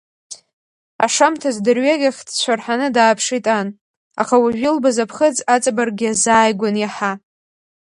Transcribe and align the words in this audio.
Ашамҭаз 1.05 1.57
дырҩегьых 1.65 2.17
дцәырҳаны 2.27 2.87
дааԥшит 2.95 3.45
ан, 3.59 3.67
аха 4.21 4.35
уажә 4.43 4.61
илбаз 4.67 4.97
аԥхыӡ 5.03 5.37
аҵабырг 5.53 5.97
иазааигәан 6.01 6.75
иаҳа… 6.79 7.11